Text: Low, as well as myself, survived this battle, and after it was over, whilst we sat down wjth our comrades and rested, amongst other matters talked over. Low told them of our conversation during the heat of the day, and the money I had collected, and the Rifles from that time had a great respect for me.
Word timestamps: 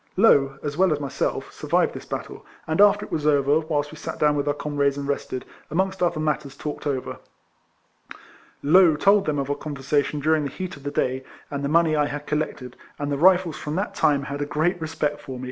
Low, 0.17 0.57
as 0.63 0.77
well 0.77 0.91
as 0.91 0.99
myself, 0.99 1.53
survived 1.53 1.93
this 1.93 2.07
battle, 2.07 2.43
and 2.65 2.81
after 2.81 3.05
it 3.05 3.11
was 3.11 3.27
over, 3.27 3.59
whilst 3.59 3.91
we 3.91 3.99
sat 3.99 4.17
down 4.17 4.35
wjth 4.35 4.47
our 4.47 4.55
comrades 4.55 4.97
and 4.97 5.07
rested, 5.07 5.45
amongst 5.69 6.01
other 6.01 6.19
matters 6.19 6.57
talked 6.57 6.87
over. 6.87 7.19
Low 8.63 8.95
told 8.95 9.25
them 9.27 9.37
of 9.37 9.51
our 9.51 9.55
conversation 9.55 10.19
during 10.19 10.45
the 10.45 10.49
heat 10.49 10.75
of 10.75 10.81
the 10.81 10.89
day, 10.89 11.23
and 11.51 11.63
the 11.63 11.69
money 11.69 11.95
I 11.95 12.07
had 12.07 12.25
collected, 12.25 12.75
and 12.97 13.11
the 13.11 13.17
Rifles 13.19 13.57
from 13.57 13.75
that 13.75 13.93
time 13.93 14.23
had 14.23 14.41
a 14.41 14.45
great 14.47 14.81
respect 14.81 15.21
for 15.21 15.33
me. 15.37 15.39